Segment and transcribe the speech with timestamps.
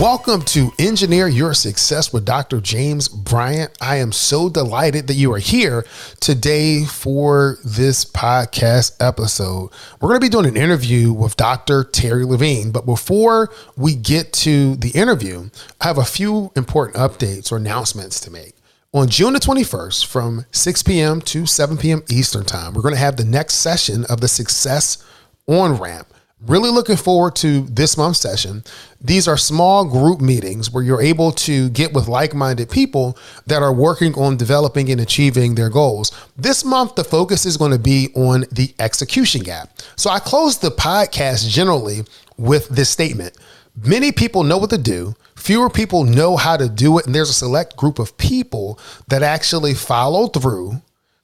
[0.00, 2.60] Welcome to Engineer Your Success with Dr.
[2.60, 3.72] James Bryant.
[3.80, 5.86] I am so delighted that you are here
[6.20, 9.70] today for this podcast episode.
[9.98, 11.82] We're going to be doing an interview with Dr.
[11.82, 12.72] Terry Levine.
[12.72, 15.48] But before we get to the interview,
[15.80, 18.52] I have a few important updates or announcements to make.
[18.92, 21.22] On June the 21st, from 6 p.m.
[21.22, 22.02] to 7 p.m.
[22.10, 25.02] Eastern Time, we're going to have the next session of the Success
[25.46, 26.12] On Ramp.
[26.42, 28.62] Really looking forward to this month's session.
[29.00, 33.16] These are small group meetings where you're able to get with like minded people
[33.46, 36.12] that are working on developing and achieving their goals.
[36.36, 39.70] This month, the focus is going to be on the execution gap.
[39.96, 42.02] So I close the podcast generally
[42.36, 43.36] with this statement
[43.84, 47.28] Many people know what to do, fewer people know how to do it, and there's
[47.28, 50.80] a select group of people that actually follow through,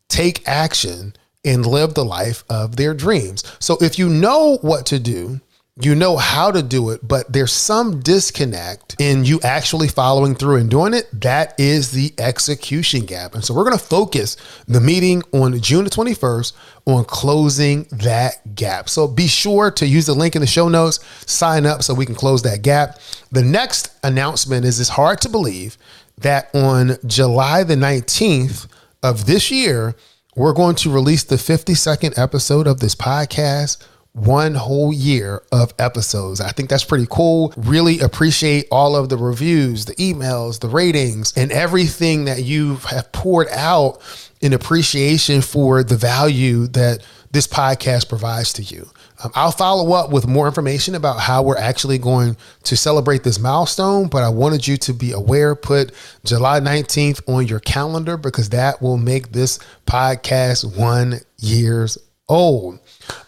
[0.09, 1.15] take action,
[1.45, 3.43] and live the life of their dreams.
[3.59, 5.41] So if you know what to do,
[5.81, 10.57] you know how to do it, but there's some disconnect in you actually following through
[10.57, 11.09] and doing it.
[11.19, 13.35] That is the execution gap.
[13.35, 14.37] And so we're going to focus
[14.69, 16.53] the meeting on June the 21st
[16.85, 18.91] on closing that gap.
[18.91, 22.05] So be sure to use the link in the show notes, sign up so we
[22.05, 22.99] can close that gap.
[23.31, 25.79] The next announcement is it's hard to believe
[26.19, 28.69] that on July the 19th
[29.03, 29.97] of this year,
[30.35, 33.77] we're going to release the 52nd episode of this podcast
[34.15, 36.41] one whole year of episodes.
[36.41, 37.53] I think that's pretty cool.
[37.57, 43.11] Really appreciate all of the reviews, the emails, the ratings, and everything that you have
[43.13, 44.01] poured out
[44.41, 48.91] in appreciation for the value that this podcast provides to you.
[49.23, 53.39] Um, I'll follow up with more information about how we're actually going to celebrate this
[53.39, 55.55] milestone, but I wanted you to be aware.
[55.55, 55.93] Put
[56.25, 62.81] July 19th on your calendar because that will make this podcast one years old.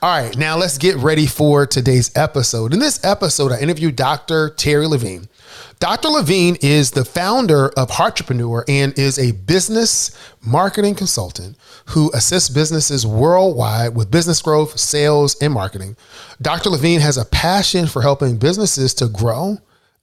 [0.02, 2.72] All right, now let's get ready for today's episode.
[2.72, 4.50] In this episode, I interviewed Dr.
[4.50, 5.28] Terry Levine.
[5.84, 6.08] Dr.
[6.08, 11.58] Levine is the founder of Heartrepreneur and is a business marketing consultant
[11.88, 15.94] who assists businesses worldwide with business growth, sales, and marketing.
[16.40, 16.70] Dr.
[16.70, 19.58] Levine has a passion for helping businesses to grow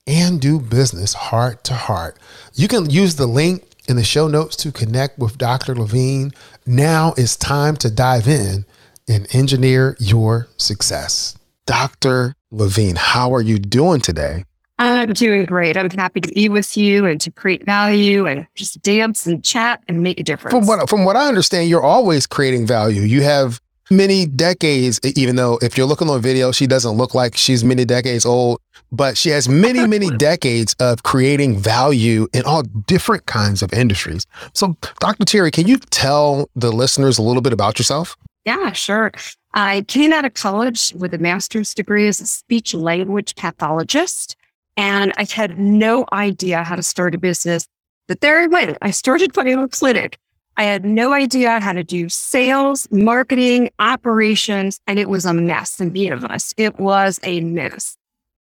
[0.06, 2.16] and do business heart to heart.
[2.54, 5.74] You can use the link in the show notes to connect with Dr.
[5.74, 6.30] Levine.
[6.64, 8.66] Now it's time to dive in
[9.08, 11.36] and engineer your success.
[11.66, 12.36] Dr.
[12.52, 14.44] Levine, how are you doing today?
[14.78, 15.76] I'm doing great.
[15.76, 19.82] I'm happy to be with you and to create value and just dance and chat
[19.86, 20.52] and make a difference.
[20.52, 23.02] From what from what I understand, you're always creating value.
[23.02, 23.60] You have
[23.90, 27.84] many decades, even though if you're looking on video, she doesn't look like she's many
[27.84, 28.60] decades old,
[28.90, 34.26] but she has many, many decades of creating value in all different kinds of industries.
[34.54, 35.24] So, Dr.
[35.24, 38.16] Terry, can you tell the listeners a little bit about yourself?
[38.44, 39.12] Yeah, sure.
[39.54, 44.36] I came out of college with a master's degree as a speech language pathologist,
[44.76, 47.66] and I had no idea how to start a business.
[48.08, 48.78] But there I went.
[48.82, 50.18] I started my own clinic.
[50.56, 55.80] I had no idea how to do sales, marketing, operations, and it was a mess.
[55.80, 57.96] And being honest, it was a mess.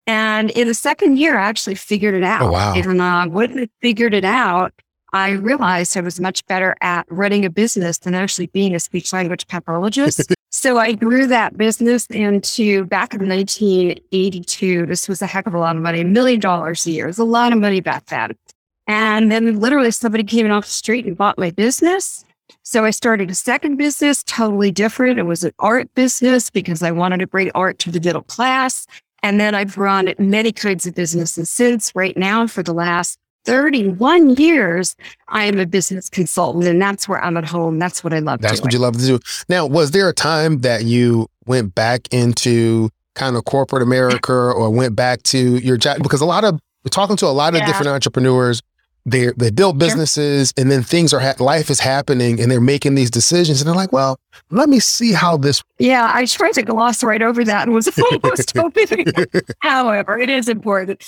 [0.08, 2.42] And in the second year, I actually figured it out.
[2.42, 2.74] Oh, wow.
[2.76, 4.74] And uh, when I figured it out,
[5.14, 9.14] I realized I was much better at running a business than actually being a speech
[9.14, 10.34] language pathologist.
[10.62, 14.86] So I grew that business into back in 1982.
[14.86, 17.06] This was a heck of a lot of money, a million dollars a year.
[17.06, 18.38] It was a lot of money back then.
[18.86, 22.24] And then literally somebody came in off the street and bought my business.
[22.62, 25.18] So I started a second business, totally different.
[25.18, 28.86] It was an art business because I wanted to bring art to the middle class.
[29.24, 34.36] And then I've run many kinds of businesses since right now for the last 31
[34.36, 34.96] years,
[35.28, 37.80] I am a business consultant and that's where I'm at home.
[37.80, 38.64] That's what I love That's doing.
[38.66, 39.20] what you love to do.
[39.50, 44.70] Now, was there a time that you went back into kind of corporate America or
[44.70, 46.02] went back to your job?
[46.04, 46.60] Because a lot of,
[46.90, 47.68] talking to a lot of Yeah.
[47.68, 48.62] different entrepreneurs.
[49.04, 52.94] They they build businesses and then things are ha- life is happening and they're making
[52.94, 54.20] these decisions and they're like, well,
[54.52, 55.64] let me see how this.
[55.80, 59.08] Yeah, I tried to gloss right over that and was almost hoping.
[59.62, 61.04] However, it is important.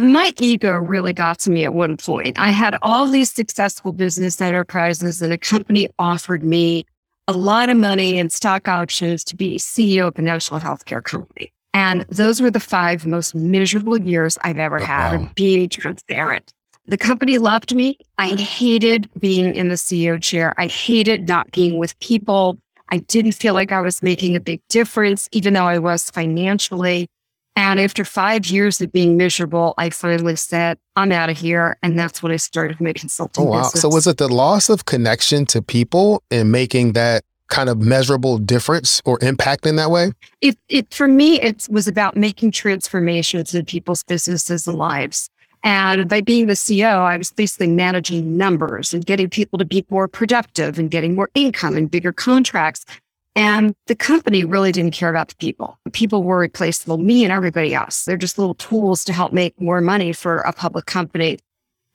[0.00, 2.38] My ego really got to me at one point.
[2.38, 6.86] I had all these successful business enterprises, and a company offered me
[7.28, 11.52] a lot of money and stock options to be CEO of a national healthcare company.
[11.74, 15.24] And those were the five most miserable years I've ever Oh, had wow.
[15.24, 16.52] of being transparent.
[16.86, 17.98] The company loved me.
[18.18, 20.52] I hated being in the CEO chair.
[20.58, 22.58] I hated not being with people.
[22.88, 27.08] I didn't feel like I was making a big difference, even though I was financially.
[27.54, 31.76] And after five years of being miserable, I finally said, I'm out of here.
[31.82, 33.62] And that's when I started my consulting Oh wow!
[33.62, 33.82] business.
[33.82, 38.38] So was it the loss of connection to people and making that kind of measurable
[38.38, 40.12] difference or impact in that way?
[40.40, 45.28] it, it for me it was about making transformations in people's businesses and lives
[45.62, 49.84] and by being the ceo i was basically managing numbers and getting people to be
[49.90, 52.86] more productive and getting more income and bigger contracts
[53.34, 57.74] and the company really didn't care about the people people were replaceable me and everybody
[57.74, 61.38] else they're just little tools to help make more money for a public company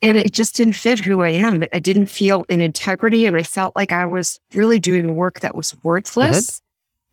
[0.02, 3.44] and it just didn't fit who i am i didn't feel in integrity and i
[3.44, 6.62] felt like i was really doing work that was worthless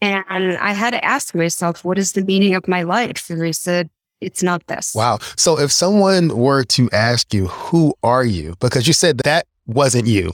[0.01, 3.31] and I had to ask myself, what is the meaning of my life?
[3.31, 3.89] And I said,
[4.21, 4.95] it's not this.
[4.95, 5.19] Wow!
[5.37, 10.07] So if someone were to ask you, "Who are you?" because you said that wasn't
[10.07, 10.33] you,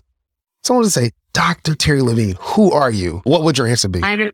[0.62, 1.74] someone would say, "Dr.
[1.74, 4.02] Terry Levine, who are you?" What would your answer be?
[4.02, 4.30] I'm,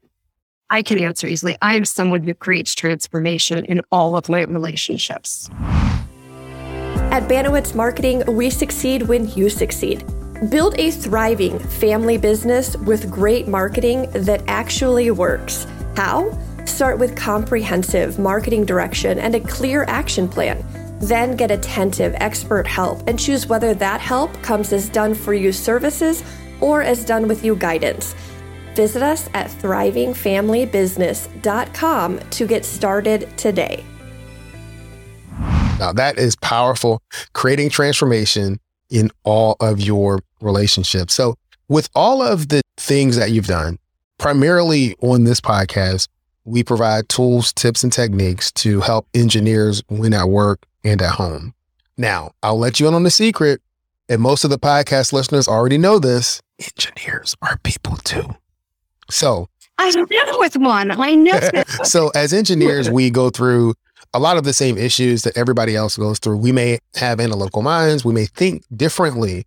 [0.69, 1.57] I can answer easily.
[1.63, 5.49] I am someone who creates transformation in all of my relationships.
[7.13, 10.05] At Banowitz Marketing, we succeed when you succeed.
[10.51, 15.67] Build a thriving family business with great marketing that actually works.
[15.97, 16.37] How?
[16.67, 20.65] Start with comprehensive marketing direction and a clear action plan.
[21.01, 25.53] Then get attentive expert help and choose whether that help comes as done for you
[25.53, 26.23] services
[26.61, 28.15] or as done with you guidance.
[28.75, 33.85] Visit us at thrivingfamilybusiness.com to get started today.
[35.79, 38.61] Now that is powerful, creating transformation
[38.91, 41.15] in all of your relationships.
[41.15, 41.35] So,
[41.69, 43.79] with all of the things that you've done,
[44.19, 46.09] primarily on this podcast,
[46.45, 51.53] we provide tools, tips, and techniques to help engineers win at work and at home.
[51.99, 53.61] Now, I'll let you in on the secret,
[54.09, 58.29] and most of the podcast listeners already know this engineers are people too.
[59.11, 59.49] So,
[59.79, 60.09] I live
[60.39, 60.91] with one.
[60.91, 61.39] I know.
[61.85, 63.75] so as engineers, we go through
[64.15, 66.39] a lot of the same issues that everybody else goes through.
[66.39, 69.45] We may have analytical minds, we may think differently,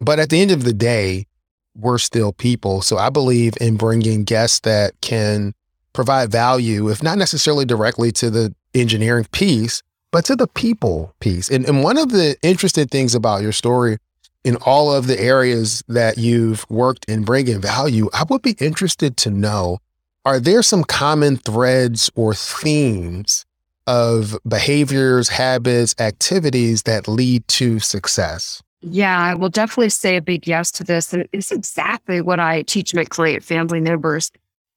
[0.00, 1.26] but at the end of the day,
[1.74, 2.82] we're still people.
[2.82, 5.54] So I believe in bringing guests that can
[5.92, 11.50] provide value, if not necessarily directly to the engineering piece, but to the people piece.
[11.50, 13.98] And, and one of the interesting things about your story
[14.44, 19.16] in all of the areas that you've worked in bringing value, I would be interested
[19.18, 19.78] to know
[20.24, 23.46] are there some common threads or themes
[23.86, 28.62] of behaviors, habits, activities that lead to success?
[28.82, 31.12] Yeah, I will definitely say a big yes to this.
[31.12, 34.30] And it's exactly what I teach my client family members.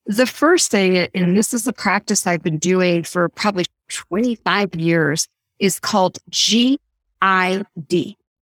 [0.05, 5.27] The first thing, and this is a practice I've been doing for probably 25 years,
[5.59, 6.79] is called GID.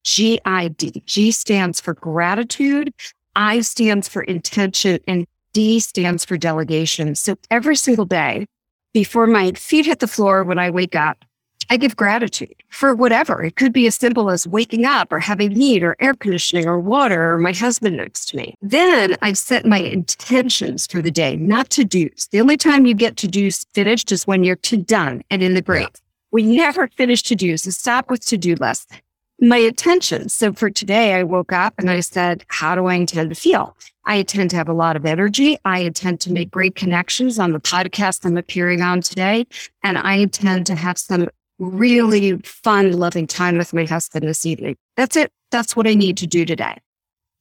[0.04, 1.04] GID.
[1.06, 2.92] G stands for gratitude,
[3.36, 7.13] I stands for intention, and D stands for delegation.
[7.13, 8.48] So every single day
[8.94, 11.24] before my feet hit the floor when I wake up,
[11.71, 13.41] I give gratitude for whatever.
[13.41, 16.77] It could be as simple as waking up or having heat or air conditioning or
[16.77, 18.56] water or my husband next to me.
[18.62, 22.27] Then I set my intentions for the day, not to do's.
[22.29, 25.53] The only time you get to do's finished is when you're to done and in
[25.53, 25.88] the grave.
[26.31, 27.63] We never finish to do's.
[27.63, 28.91] So stop with to do lists.
[29.40, 30.33] My intentions.
[30.33, 33.78] So for today, I woke up and I said, How do I intend to feel?
[34.06, 35.57] I intend to have a lot of energy.
[35.63, 39.47] I intend to make great connections on the podcast I'm appearing on today.
[39.83, 41.30] And I intend to have some
[41.61, 44.75] really fun, loving time with my husband this evening.
[44.97, 45.31] That's it.
[45.51, 46.77] That's what I need to do today.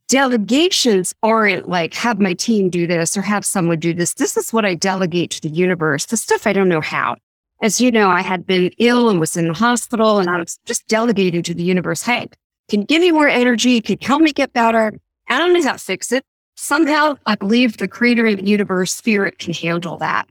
[0.08, 4.14] Delegations aren't like have my team do this or have someone do this.
[4.14, 7.16] This is what I delegate to the universe, the stuff I don't know how.
[7.62, 10.58] As you know, I had been ill and was in the hospital and I was
[10.64, 12.02] just delegating to the universe.
[12.02, 12.28] Hey,
[12.68, 13.80] can give me more energy?
[13.80, 14.92] Can help me get better?
[15.28, 16.24] I don't know how to fix it.
[16.56, 20.28] Somehow I believe the creator of the universe spirit can handle that.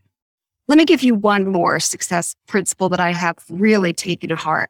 [0.70, 4.70] Let me give you one more success principle that I have really taken to heart.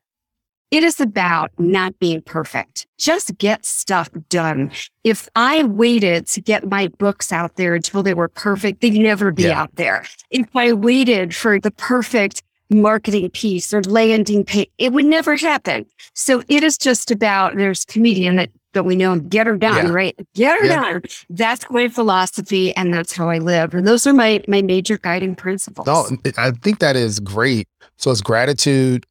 [0.72, 2.88] It is about not being perfect.
[2.98, 4.72] Just get stuff done.
[5.04, 9.32] If I waited to get my books out there until they were perfect, they'd never
[9.32, 9.62] be Yeah.
[9.62, 10.06] out there.
[10.30, 15.86] If I waited for the perfect marketing piece or landing page, it would never happen.
[16.14, 19.88] So it is just about, there's a comedian that, that we know, get her done,
[19.88, 19.92] Yeah.
[19.92, 20.16] right?
[20.36, 20.82] Get her Yeah.
[20.82, 21.02] done.
[21.30, 23.74] That's my philosophy and that's how I live.
[23.74, 25.88] And those are my, my major guiding principles.
[25.88, 26.08] No,
[26.38, 27.68] I think that is great.
[27.98, 29.06] So it's gratitude,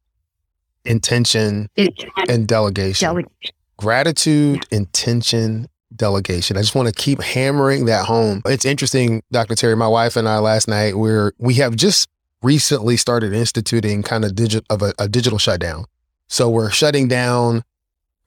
[0.85, 3.07] intention, It- and delegation.
[3.07, 3.55] delegation.
[3.77, 6.57] Gratitude, intention, delegation.
[6.57, 8.43] I just want to keep hammering that home.
[8.47, 9.55] It's interesting, Dr.
[9.55, 12.09] Terry, my wife and I last night, we're we have just
[12.43, 15.85] recently started instituting kind of digit of a, a digital shutdown.
[16.29, 17.63] So we're shutting down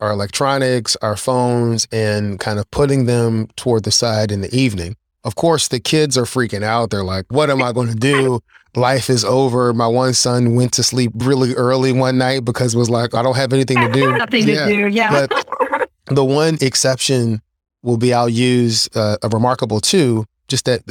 [0.02, 4.98] our electronics, our phones, and kind of putting them toward the side in the evening.
[5.24, 6.90] Of course, the kids are freaking out.
[6.90, 8.42] They're like, what am I going to do?
[8.76, 9.74] Life is over.
[9.74, 13.22] My one son went to sleep really early one night because it was like, I
[13.22, 14.12] don't have anything to do.
[14.18, 14.66] Nothing yeah.
[14.66, 14.88] to do.
[14.88, 15.28] Yeah.
[15.28, 17.42] But the one exception
[17.84, 20.84] will be I'll use uh, a reMarkable two, just that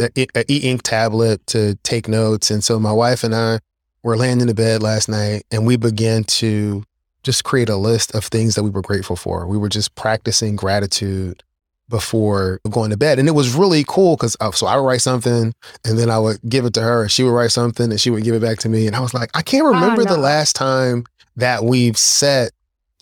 [0.49, 2.51] e ink tablet to take notes.
[2.51, 3.59] And so my wife and I
[4.03, 6.85] were laying in the bed last night and we began to
[7.23, 9.47] just create a list of things that we were grateful for.
[9.47, 11.43] We were just practicing gratitude
[11.91, 13.19] before going to bed.
[13.19, 15.53] And it was really cool because so I would write something
[15.85, 18.11] and then I would give it to her and she would write something and she
[18.11, 18.87] would give it back to me.
[18.87, 20.15] And I was like, I can't oh, remember oh, no.
[20.15, 21.05] the last time
[21.37, 22.53] that we've set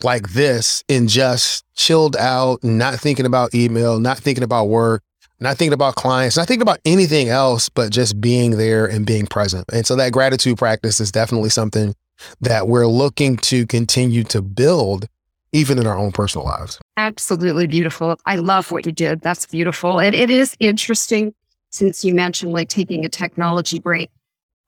[0.02, 5.02] like this and just chilled out, not thinking about email, not thinking about work,
[5.40, 9.26] not thinking about clients, not thinking about anything else, but just being there and being
[9.26, 9.64] present.
[9.72, 11.94] And so that gratitude practice is definitely something
[12.40, 15.08] that we're looking to continue to build
[15.52, 16.78] even in our own personal lives.
[16.96, 18.16] Absolutely beautiful.
[18.26, 19.22] I love what you did.
[19.22, 19.98] That's beautiful.
[20.00, 21.34] And it is interesting
[21.70, 24.10] since you mentioned like taking a technology break.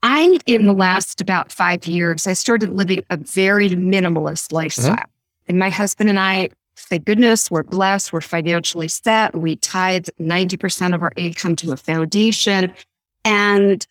[0.02, 4.56] I, in the last about five years, I started living a very minimalist mm-hmm.
[4.56, 4.94] lifestyle.
[4.94, 5.48] Mm-hmm.
[5.48, 8.12] And my husband and I, thank goodness, we're blessed.
[8.12, 9.34] We're financially set.
[9.34, 12.72] We tithe 90% of our income to a foundation.
[13.24, 13.86] And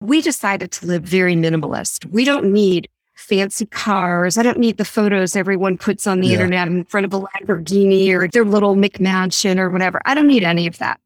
[0.00, 2.04] we decided to live very minimalist.
[2.10, 2.88] We don't need
[3.26, 4.38] fancy cars.
[4.38, 6.34] I don't need the photos everyone puts on the yeah.
[6.34, 10.00] internet in front of a Lamborghini or their little McMansion or whatever.
[10.04, 11.00] I don't need any of that.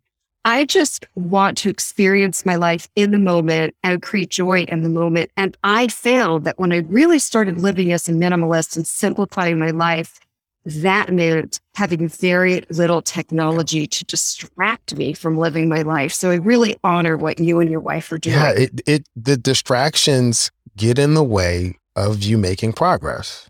[0.45, 4.89] I just want to experience my life in the moment and create joy in the
[4.89, 5.31] moment.
[5.37, 9.71] And I found that when I really started living as a minimalist and simplifying my
[9.71, 10.19] life,
[10.65, 16.13] that meant having very little technology to distract me from living my life.
[16.13, 18.37] So I really honor what you and your wife are doing.
[18.37, 23.49] Yeah, it, it the distractions get in the way of you making progress.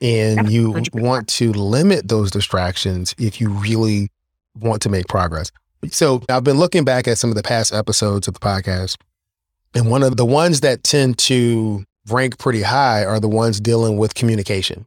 [0.00, 1.02] And you 100%.
[1.02, 4.08] want to limit those distractions if you really
[4.58, 5.52] want to make progress.
[5.90, 8.96] So I've been looking back at some of the past episodes of the podcast,
[9.74, 13.96] and one of the ones that tend to rank pretty high are the ones dealing
[13.96, 14.86] with communication.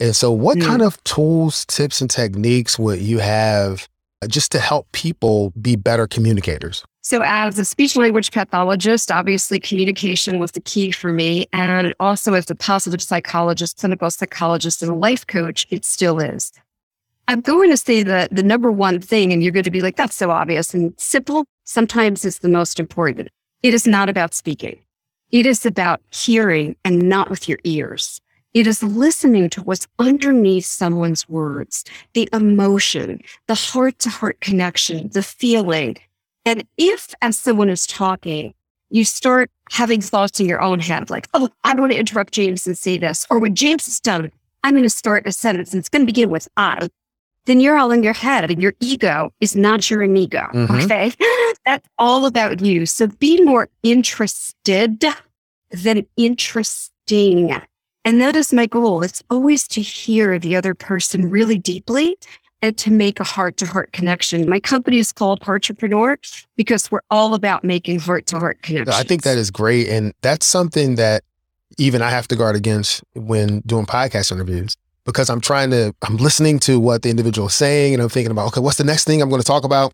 [0.00, 0.66] And so, what mm.
[0.66, 3.88] kind of tools, tips, and techniques would you have
[4.24, 6.84] Uh, just to help people be better communicators?
[7.02, 11.46] So, as a speech language pathologist, obviously communication was the key for me.
[11.52, 16.52] And also, as a positive psychologist, clinical psychologist, and a life coach, it still is.
[17.28, 19.96] I'm going to say that the number one thing, and you're going to be like,
[19.96, 23.28] that's so obvious and simple, sometimes is the most important.
[23.62, 24.78] It is not about speaking,
[25.30, 28.20] it is about hearing and not with your ears.
[28.54, 35.08] It is listening to what's underneath someone's words, the emotion, the heart to heart connection,
[35.08, 35.96] the feeling,
[36.44, 38.54] and if, as someone is talking,
[38.90, 42.32] you start having thoughts in your own head, like, oh, I don't want to interrupt
[42.32, 43.26] James and say this.
[43.30, 44.30] Or when James is done,
[44.62, 46.88] I'm going to start a sentence and it's going to begin with I.
[47.46, 50.48] Then you're all in your head and your ego is not your amigo.
[50.54, 50.84] Mm-hmm.
[50.84, 51.12] Okay.
[51.66, 52.86] That's all about you.
[52.86, 55.04] So be more interested
[55.70, 57.60] than interesting.
[58.04, 59.02] And that is my goal.
[59.02, 62.18] It's always to hear the other person really deeply
[62.60, 64.48] and to make a heart to heart connection.
[64.48, 68.96] My company is called Heartrepreneur because we're all about making heart to heart connections.
[68.96, 69.88] I think that is great.
[69.88, 71.24] And that's something that
[71.78, 76.16] even I have to guard against when doing podcast interviews because I'm trying to, I'm
[76.16, 79.04] listening to what the individual is saying and I'm thinking about, okay, what's the next
[79.04, 79.92] thing I'm going to talk about?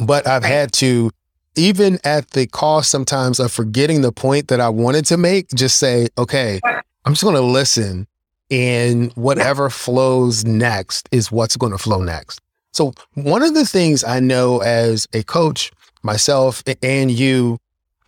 [0.00, 1.10] But I've had to,
[1.54, 5.78] even at the cost sometimes of forgetting the point that I wanted to make, just
[5.78, 6.60] say, okay,
[7.04, 8.06] I'm just going to listen
[8.50, 12.40] and whatever flows next is what's going to flow next.
[12.72, 17.58] So, one of the things I know as a coach, myself and you,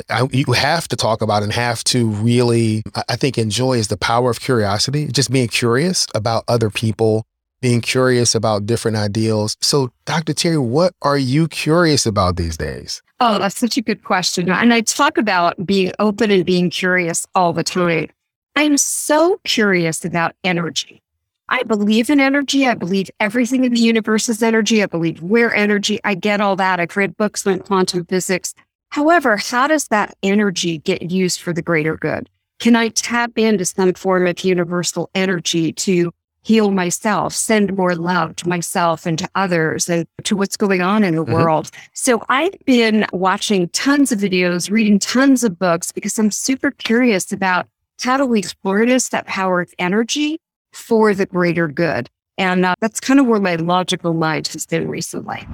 [0.09, 3.97] I, you have to talk about and have to really, I think, enjoy is the
[3.97, 7.27] power of curiosity, just being curious about other people,
[7.61, 9.57] being curious about different ideals.
[9.61, 10.33] So, Dr.
[10.35, 13.03] Terry, what are you curious about these days?
[13.21, 14.51] Oh, that's such a good question.
[14.51, 18.09] And I talk about being open and being curious all the time.
[18.57, 21.03] I'm so curious about energy.
[21.49, 22.67] I believe in energy.
[22.67, 24.83] I believe everything in the universe is energy.
[24.83, 26.01] I believe we're energy.
[26.05, 26.81] I get all that.
[26.81, 28.55] I've read books on quantum physics.
[28.91, 32.31] However, how does that energy get used for the greater good?
[32.61, 38.37] Can I tap into some form of universal energy to heal myself, send more love
[38.37, 41.33] to myself and to others and to what's going on in the mm-hmm.
[41.33, 41.71] world?
[41.93, 47.33] So I've been watching tons of videos, reading tons of books because I'm super curious
[47.33, 47.67] about
[48.05, 50.39] how do we harness that power of energy
[50.75, 52.11] for the greater good?
[52.37, 55.49] And uh, that's kind of where my logical mind has been recently.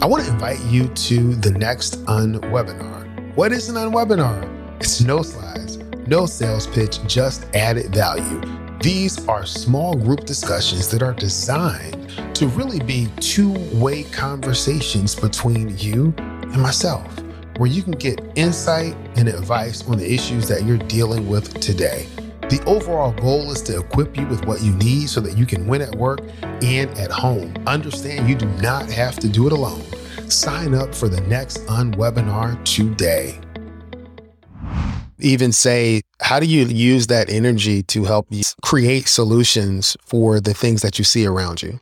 [0.00, 4.80] I want to invite you to the next Un webinar What is an unwebinar?
[4.80, 8.40] It's no slides, no sales pitch, just added value.
[8.80, 15.76] These are small group discussions that are designed to really be two way conversations between
[15.78, 17.12] you and myself,
[17.58, 22.06] where you can get insight and advice on the issues that you're dealing with today.
[22.42, 25.66] The overall goal is to equip you with what you need so that you can
[25.66, 26.20] win at work
[26.62, 27.52] and at home.
[27.66, 29.82] Understand you do not have to do it alone.
[30.30, 33.38] Sign up for the next unwebinar today.
[35.18, 40.54] Even say, how do you use that energy to help you create solutions for the
[40.54, 41.80] things that you see around you?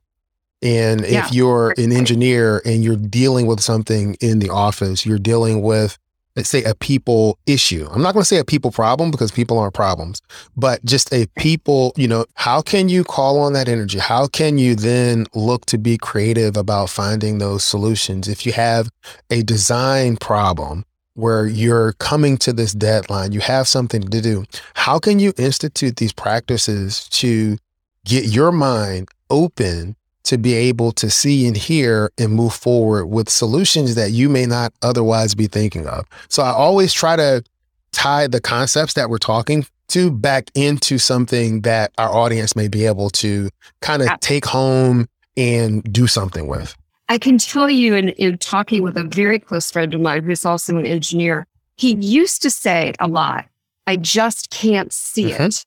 [0.63, 1.25] And yeah.
[1.25, 5.99] if you're an engineer and you're dealing with something in the office, you're dealing with
[6.37, 7.89] let's say a people issue.
[7.91, 10.21] I'm not going to say a people problem because people aren't problems,
[10.55, 13.99] but just a people, you know, how can you call on that energy?
[13.99, 18.29] How can you then look to be creative about finding those solutions?
[18.29, 18.91] If you have
[19.31, 20.85] a design problem
[21.15, 24.45] where you're coming to this deadline, you have something to do,
[24.75, 27.57] how can you institute these practices to
[28.05, 29.97] get your mind open
[30.27, 34.45] to be able to see and hear and move forward with solutions that you may
[34.45, 36.05] not otherwise be thinking of.
[36.29, 37.43] So I always try to
[37.93, 42.85] tie the concepts that we're talking to back into something that our audience may be
[42.87, 43.49] able to
[43.81, 46.77] kind of take home and do something with.
[47.09, 50.45] I can tell you in, in talking with a very close friend of mine who's
[50.45, 53.47] also an engineer, he used to say a lot,
[53.87, 55.45] I just can't see mm-hmm.
[55.45, 55.65] it.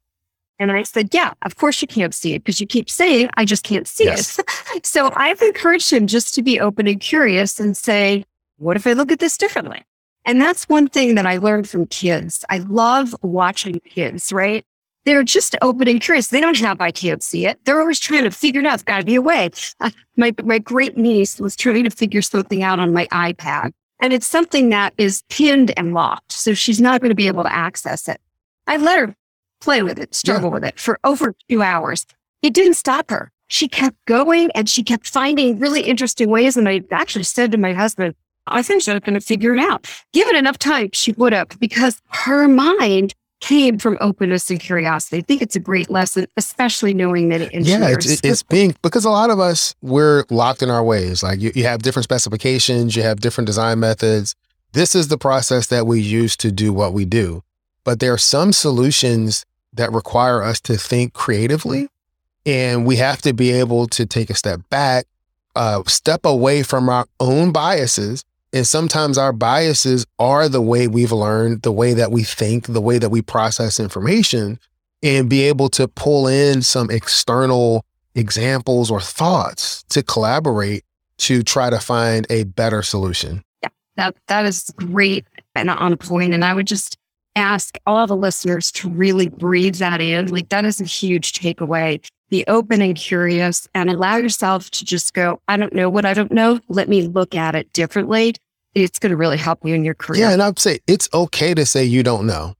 [0.60, 3.46] And I said, Yeah, of course you can't see it because you keep saying, I
[3.46, 4.40] just can't see yes.
[4.40, 4.86] it.
[4.86, 8.26] so I've encouraged him just to be open and curious and say,
[8.58, 9.84] What if I look at this differently?
[10.26, 12.44] And that's one thing that I learned from kids.
[12.50, 14.66] I love watching kids, right?
[15.06, 16.28] They're just open and curious.
[16.28, 17.58] They don't have, I can't see it.
[17.64, 18.76] They're always trying to figure it out.
[18.76, 19.50] It's got to be a way.
[19.80, 23.72] Uh, my, my great niece was trying to figure something out on my iPad.
[24.02, 26.32] And it's something that is pinned and locked.
[26.32, 28.22] So she's not going to be able to access it.
[28.68, 29.16] I let her
[29.62, 30.54] play with it, struggle yeah.
[30.54, 32.06] with it for over two hours.
[32.42, 33.32] It didn't stop her.
[33.48, 36.56] She kept going and she kept finding really interesting ways.
[36.56, 38.16] And I actually said to my husband,
[38.48, 39.88] I think she's going to figure it out.
[40.14, 45.18] Give it enough time, she would have, because her mind came from openness and curiosity.
[45.18, 49.06] I think it's a great lesson, especially knowing that it Yeah, it's, it's being, because
[49.06, 51.24] a lot of us, we're locked in our ways.
[51.24, 54.36] Like you, you have different specifications, you have different design methods.
[54.74, 57.44] This is the process that we use to do what we do.
[57.84, 61.90] But there are some solutions that require us to think creatively.
[62.46, 65.06] And we have to be able to take a step back,
[65.56, 68.24] uh, step away from our own biases.
[68.52, 72.82] And sometimes our biases are the way we've learned, the way that we think, the
[72.82, 74.60] way that we process information,
[75.04, 80.84] and be able to pull in some external examples or thoughts to collaborate
[81.20, 83.44] to try to find a better solution.
[83.62, 86.34] Yeah, that that is great and on point.
[86.34, 86.98] And I would just
[87.36, 90.28] ask all the listeners to really breathe that in.
[90.28, 92.04] Like that is a huge takeaway.
[92.30, 96.14] Be open and curious and allow yourself to just go, I don't know what I
[96.14, 96.60] don't know.
[96.68, 98.36] Let me look at it differently.
[98.76, 100.22] It's going to really help you in your career.
[100.22, 100.32] Yeah.
[100.32, 102.54] And I'd say it's okay to say you don't know.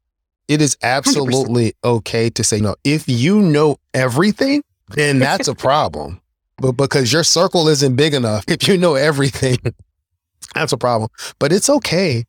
[0.48, 1.98] It is absolutely 100%.
[1.98, 2.76] okay to say no.
[2.84, 4.64] If you know everything,
[4.96, 6.20] then that's a problem.
[6.58, 9.58] But because your circle isn't big enough, if you know everything,
[10.56, 11.12] that's a problem.
[11.38, 12.26] But it's okay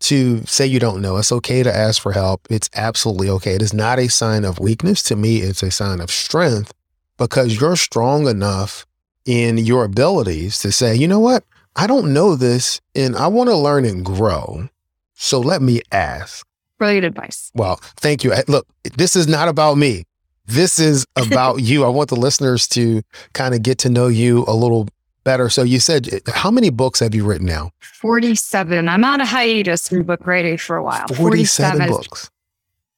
[0.00, 1.16] to say you don't know.
[1.16, 2.46] It's okay to ask for help.
[2.50, 3.54] It's absolutely okay.
[3.54, 5.02] It is not a sign of weakness.
[5.04, 6.72] To me, it's a sign of strength
[7.16, 8.86] because you're strong enough
[9.24, 11.44] in your abilities to say, you know what?
[11.76, 14.68] I don't know this and I want to learn and grow.
[15.14, 16.46] So let me ask.
[16.78, 17.50] Brilliant advice.
[17.54, 18.32] Well, thank you.
[18.46, 20.04] Look, this is not about me.
[20.46, 21.84] This is about you.
[21.84, 24.88] I want the listeners to kind of get to know you a little
[25.28, 25.50] better.
[25.50, 27.70] So you said, eh, how many books have you written now?
[27.80, 28.88] 47.
[28.88, 31.06] I'm on a hiatus from book writing for a while.
[31.08, 31.88] 47, 47.
[31.88, 32.30] books.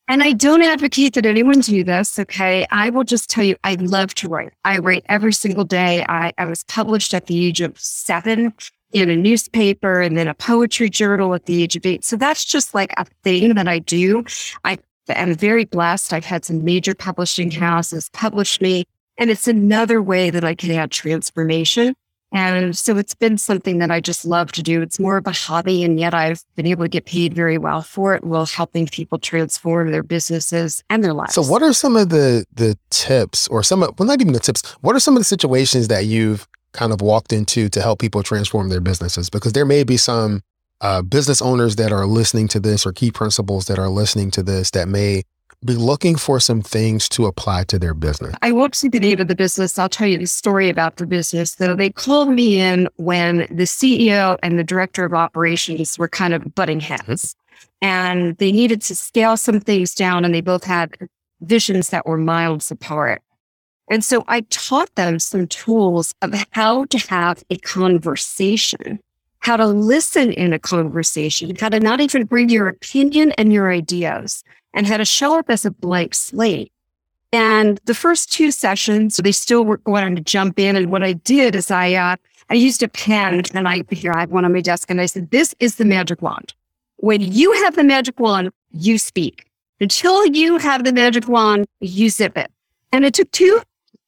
[0.06, 2.20] And I don't advocate that anyone do this.
[2.20, 2.68] Okay.
[2.70, 4.52] I will just tell you, I love to write.
[4.64, 6.04] I write every single day.
[6.08, 8.54] I, I was published at the age of seven
[8.92, 12.04] in a newspaper and then a poetry journal at the age of eight.
[12.04, 14.24] So that's just like a thing that I do.
[14.62, 16.12] I am very blessed.
[16.12, 18.84] I've had some major publishing houses publish me.
[19.18, 21.94] And it's another way that I can add transformation
[22.32, 24.82] and so it's been something that I just love to do.
[24.82, 27.82] It's more of a hobby, and yet I've been able to get paid very well
[27.82, 31.34] for it while helping people transform their businesses and their lives.
[31.34, 34.40] So, what are some of the the tips, or some of well, not even the
[34.40, 34.62] tips?
[34.80, 38.22] What are some of the situations that you've kind of walked into to help people
[38.22, 39.28] transform their businesses?
[39.28, 40.42] Because there may be some
[40.80, 44.42] uh, business owners that are listening to this, or key principals that are listening to
[44.42, 45.24] this that may
[45.64, 48.34] be looking for some things to apply to their business.
[48.40, 49.78] I won't see the name of the business.
[49.78, 51.52] I'll tell you the story about the business.
[51.52, 56.32] So they called me in when the CEO and the director of operations were kind
[56.34, 57.36] of butting heads.
[57.82, 57.88] Mm-hmm.
[57.88, 60.96] and they needed to scale some things down and they both had
[61.40, 63.22] visions that were miles apart.
[63.90, 69.00] And so I taught them some tools of how to have a conversation,
[69.40, 73.72] how to listen in a conversation, how to not even bring your opinion and your
[73.72, 76.72] ideas, and had to show up as a blank slate.
[77.32, 80.76] And the first two sessions, they still were wanting to jump in.
[80.76, 82.16] And what I did is I, uh,
[82.48, 85.06] I used a pen and I, here I have one on my desk and I
[85.06, 86.54] said, this is the magic wand.
[86.96, 89.46] When you have the magic wand, you speak.
[89.80, 92.50] Until you have the magic wand, you zip it.
[92.92, 93.62] And it took two,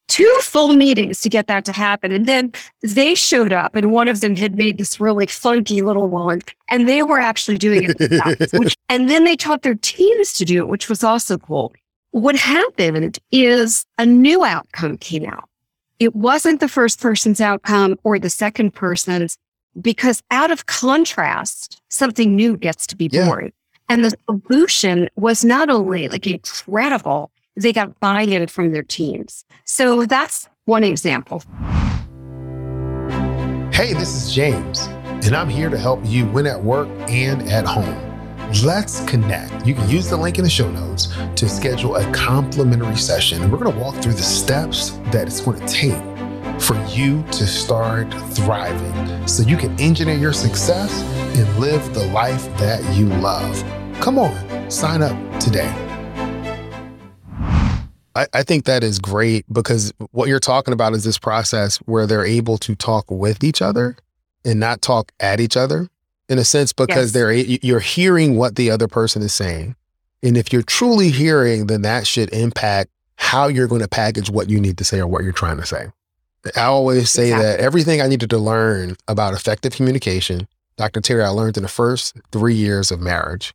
[0.09, 2.13] two full meetings to get that to happen.
[2.13, 6.09] And then they showed up and one of them had made this really funky little
[6.09, 8.53] wand and they were actually doing it.
[8.53, 11.73] which, and then they taught their teams to do it, which was also cool.
[12.11, 15.49] What happened is a new outcome came out.
[15.99, 19.39] It wasn't the first person's outcome or the second person's
[19.81, 23.25] because out of contrast, something new gets to be Yeah.
[23.27, 23.53] born.
[23.89, 29.45] And the solution was not only like incredible, they got buy-in from their teams.
[29.65, 31.43] So that's one example.
[33.73, 34.87] Hey, this is James,
[35.27, 38.09] and I'm here to help you win at work and at home.
[38.65, 39.67] Let's connect.
[39.67, 43.51] You can use the link in the show notes to schedule a complimentary session.
[43.51, 46.03] We're going to walk through the steps that it's going to take
[46.61, 51.03] for you to start thriving so you can engineer your success
[51.37, 53.65] and live the life that you love.
[54.01, 55.73] Come on, sign up today.
[58.15, 62.07] I, I think that is great because what you're talking about is this process where
[62.07, 63.97] they're able to talk with each other
[64.45, 65.89] and not talk at each other
[66.29, 67.13] in a sense because Yes.
[67.13, 69.77] they're you're hearing what the other person is saying.
[70.23, 74.49] And if you're truly hearing, then that should impact how you're going to package what
[74.51, 75.87] you need to say or what you're trying to say.
[76.57, 77.47] I always say Exactly.
[77.47, 81.01] that everything I needed to learn about effective communication, Dr.
[81.01, 83.55] Terry, I learned in the first three years of marriage.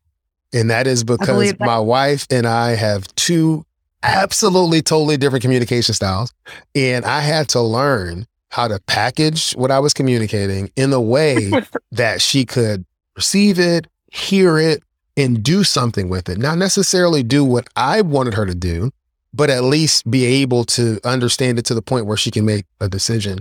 [0.54, 1.60] And that is because that.
[1.60, 3.66] my wife and I have two
[4.04, 6.34] absolutely totally different communication styles.
[6.76, 11.52] And I had to learn how to package what I was communicating in a way
[11.92, 14.84] that she could receive it, hear it,
[15.16, 16.38] and do something with it.
[16.38, 18.92] Not necessarily do what I wanted her to do,
[19.34, 22.66] but at least be able to understand it to the point where she can make
[22.80, 23.40] a decision.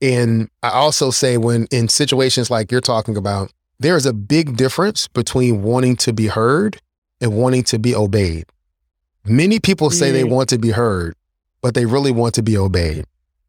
[0.00, 4.56] And I also say, when in situations like you're talking about, there is a big
[4.56, 6.80] difference between wanting to be heard
[7.20, 8.44] and wanting to be obeyed.
[9.26, 11.14] Many people say they want to be heard,
[11.62, 13.04] but they really want to be obeyed.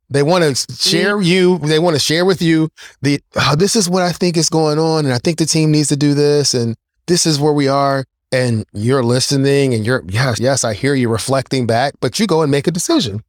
[0.09, 2.69] They want to share you, they want to share with you
[3.01, 5.05] the, oh, this is what I think is going on.
[5.05, 6.53] And I think the team needs to do this.
[6.53, 6.75] And
[7.07, 8.05] this is where we are.
[8.31, 12.41] And you're listening and you're, yes, yes, I hear you reflecting back, but you go
[12.41, 13.23] and make a decision.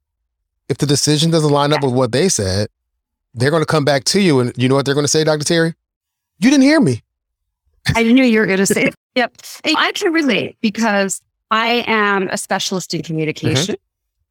[0.69, 2.69] If the decision doesn't line up with what they said,
[3.35, 4.41] they're going to come back to you.
[4.41, 5.45] And you know what they're going to say, Dr.
[5.45, 5.75] Terry?
[6.41, 7.03] You didn't hear me.
[7.95, 8.95] I knew you were going to say it.
[9.15, 9.37] Yep.
[9.65, 13.07] I can relate because I am a specialist in mm-hmm.
[13.07, 13.77] communication.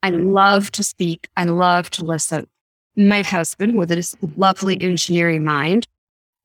[0.04, 1.28] I love to speak.
[1.36, 2.47] I love to listen.
[2.95, 5.88] My husband, with his lovely engineering mind,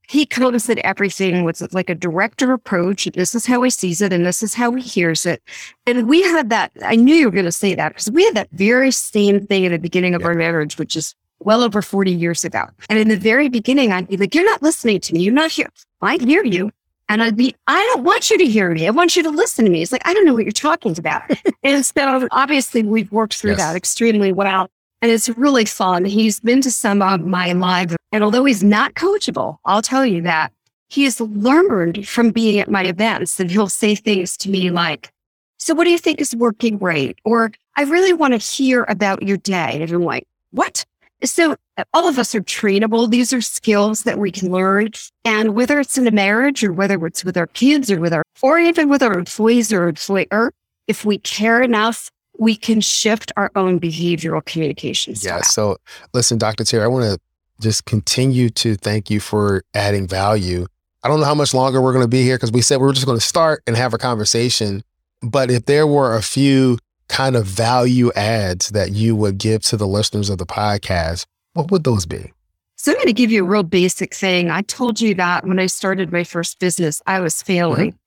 [0.08, 3.04] he comes at everything with like a director approach.
[3.14, 5.40] This is how he sees it, and this is how he hears it.
[5.86, 6.72] And we had that.
[6.84, 9.66] I knew you were going to say that because we had that very same thing
[9.66, 10.28] at the beginning of Yeah.
[10.28, 12.64] our marriage, which is well over 40 years ago.
[12.88, 15.20] And in the very beginning, I'd be like, You're not listening to me.
[15.20, 15.70] You're not here.
[16.00, 16.72] I hear you.
[17.10, 18.86] And I'd be, I don't want you to hear me.
[18.86, 19.82] I want you to listen to me.
[19.82, 21.22] It's like, I don't know what you're talking about.
[21.64, 23.58] and so obviously we've worked through Yes.
[23.58, 24.68] that extremely well.
[25.02, 26.04] And it's really fun.
[26.04, 27.96] He's been to some of my lives.
[28.12, 30.52] And although he's not coachable, I'll tell you that
[30.88, 35.10] he has learned from being at my events and he'll say things to me like,
[35.58, 37.18] so what do you think is working great?
[37.24, 39.82] Or I really want to hear about your day.
[39.82, 40.84] And I'm like, what?
[41.24, 43.10] So uh, all of us are trainable.
[43.10, 44.90] These are skills that we can learn.
[45.24, 48.22] And whether it's in a marriage or whether it's with our kids or with our,
[48.42, 50.52] or even with our employees or employer,
[50.88, 55.38] if we care enough, we can shift our own behavioral communication style.
[55.38, 55.42] Yeah.
[55.42, 55.76] So
[56.14, 56.64] listen, Dr.
[56.64, 57.20] Terry, I want to
[57.60, 60.66] just continue to thank you for adding value.
[61.02, 62.86] I don't know how much longer we're going to be here because we said we
[62.86, 64.82] were just going to start and have a conversation.
[65.22, 66.78] But if there were a few
[67.10, 71.70] kind of value adds that you would give to the listeners of the podcast, what
[71.70, 72.32] would those be?
[72.76, 74.50] So I'm going to give you a real basic thing.
[74.50, 77.98] I told you that when I started my first business, I was failing.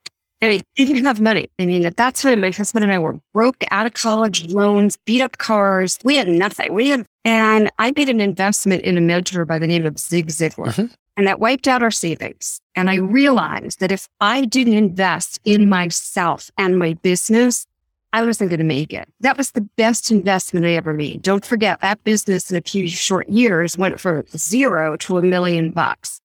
[0.42, 1.48] And I didn't have money.
[1.58, 4.98] I mean, at that time, my husband and I were broke out of college, loans,
[5.06, 6.00] beat up cars.
[6.04, 6.74] We had nothing.
[6.74, 10.28] We had, and I made an investment in a mentor by the name of Zig
[10.28, 10.74] Ziglar.
[10.74, 10.92] Mhm.
[11.16, 12.60] And that wiped out our savings.
[12.76, 17.68] And I realized that if I didn't invest in myself and my business,
[18.14, 19.10] I wasn't going to make it.
[19.22, 21.24] That was the best investment I ever made.
[21.24, 25.72] Don't forget that business in a few short years went from zero to a million
[25.72, 26.22] bucks.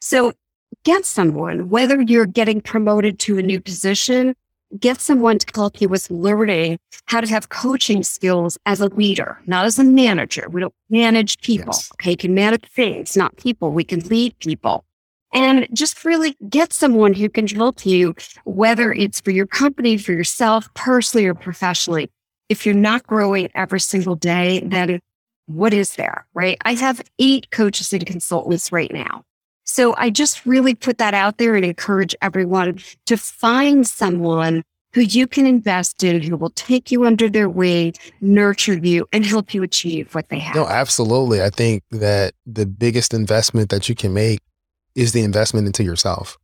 [0.00, 0.32] So
[0.84, 4.36] get someone, whether you're getting promoted to a new position,
[4.78, 9.40] get someone to help you with learning how to have coaching skills as a leader,
[9.46, 10.46] not as a manager.
[10.48, 11.72] We don't manage people.
[11.74, 11.90] Yes.
[11.94, 12.12] Okay.
[12.12, 13.72] You can manage things, not people.
[13.72, 14.84] We can lead people
[15.34, 20.12] and just really get someone who can help you, whether it's for your company, for
[20.12, 22.10] yourself, personally or professionally.
[22.48, 25.00] If you're not growing every single day, then
[25.46, 26.56] what is there, right?
[26.64, 29.24] I have eight coaches and consultants right now.
[29.64, 35.00] So I just really put that out there and encourage everyone to find someone who
[35.00, 39.52] you can invest in, who will take you under their wing, nurture you, and help
[39.52, 40.54] you achieve what they have.
[40.54, 41.42] No, absolutely.
[41.42, 44.40] I think that the biggest investment that you can make
[44.94, 46.38] is the investment into yourself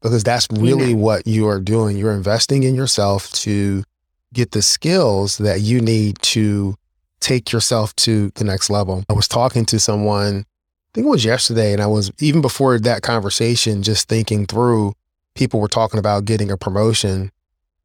[0.00, 1.96] because that's really what you are doing.
[1.96, 3.84] You're investing in yourself to
[4.32, 6.74] get the skills that you need to
[7.20, 9.04] take yourself to the next level.
[9.08, 12.78] I was talking to someone, I think it was yesterday, and I was even before
[12.78, 14.94] that conversation, just thinking through
[15.34, 17.30] people were talking about getting a promotion.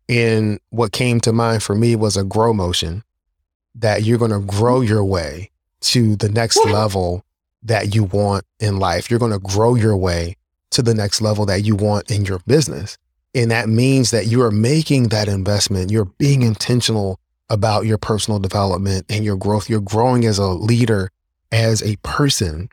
[0.08, 3.04] And what came to mind for me was a grow motion
[3.74, 4.90] that you're going to grow mm-hmm.
[4.90, 5.52] your way
[5.82, 7.25] to the next level
[7.66, 9.10] that you want in life.
[9.10, 10.36] You're going to grow your way
[10.72, 12.98] to the next level that you want in your business.
[13.34, 15.92] And that means that you are making that investment.
[15.92, 19.70] You're being intentional about your personal development and your growth.
[19.70, 21.12] You're growing as a leader,
[21.52, 22.70] as a person.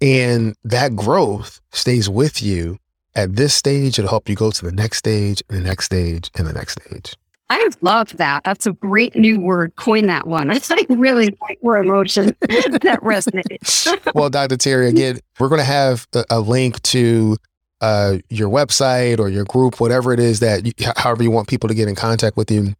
[0.00, 2.78] And that growth stays with you
[3.14, 3.98] at this stage.
[3.98, 7.16] It'll help you go to the next stage, the next stage, and the next stage.
[7.50, 8.42] I love that.
[8.44, 9.76] That's a great new word.
[9.76, 10.50] Coin that one.
[10.54, 13.94] It's like really we're emotion that resonates.
[14.14, 14.56] well, Dr.
[14.56, 17.36] Terry, again, we're going to have a, a link to
[17.80, 21.68] uh, your website or your group, whatever it is that, you, however you want people
[21.68, 22.74] to get in contact with you.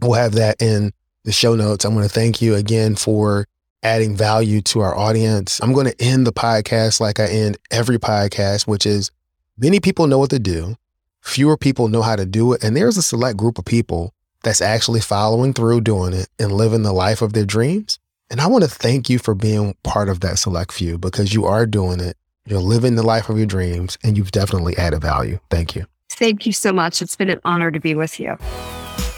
[0.00, 0.92] We'll have that in
[1.24, 1.84] the show notes.
[1.84, 3.46] I'm going to thank you again for
[3.82, 5.60] adding value to our audience.
[5.62, 9.10] I'm going to end the podcast like I end every podcast, which is
[9.58, 10.76] many people know what to do
[11.24, 12.62] Fewer people know how to do it.
[12.62, 14.12] And there's a select group of people
[14.44, 17.98] that's actually following through doing it and living the life of their dreams.
[18.30, 21.46] And I want to thank you for being part of that select few because you
[21.46, 22.16] are doing it.
[22.46, 25.40] You're living the life of your dreams and you've definitely added value.
[25.50, 25.86] Thank you.
[26.10, 27.00] Thank you so much.
[27.00, 28.36] It's been an honor to be with you.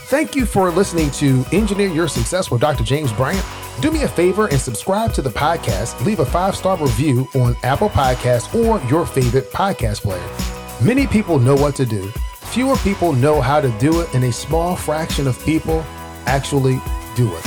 [0.08, 2.84] Thank you for listening to Engineer Your Success with Dr.
[2.84, 3.44] James Bryant.
[3.80, 6.02] Do me a favor and subscribe to the podcast.
[6.06, 10.65] Leave a five star review on Apple Podcasts or your favorite podcast player.
[10.82, 12.08] Many people know what to do.
[12.52, 15.80] Fewer people know how to do it, and a small fraction of people
[16.26, 16.78] actually
[17.14, 17.46] do it.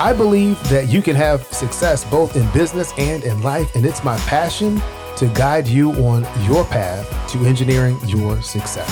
[0.00, 4.04] I believe that you can have success both in business and in life, and it's
[4.04, 4.80] my passion
[5.16, 8.88] to guide you on your path to engineering your success.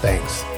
[0.00, 0.57] Thanks.